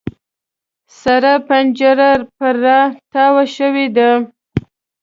[1.01, 4.09] سره پنجره پر را تاو شوې ده.